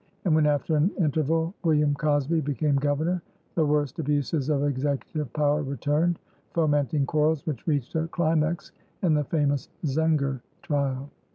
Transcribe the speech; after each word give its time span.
And 0.25 0.33
when 0.33 0.47
after 0.47 0.75
an 0.75 0.89
interval 0.97 1.53
William 1.63 1.93
Cosby 1.93 2.41
became 2.41 2.75
Governor, 2.77 3.21
the 3.53 3.63
worst 3.67 3.99
abuses 3.99 4.49
of 4.49 4.63
executive 4.63 5.31
power 5.33 5.61
returned, 5.61 6.17
fomenting 6.55 7.05
quarrels 7.05 7.45
which 7.45 7.67
reached 7.67 7.93
a 7.93 8.07
climax 8.07 8.71
in 9.03 9.13
the 9.13 9.23
famous 9.25 9.69
Zenger 9.85 10.41
trial. 10.63 11.11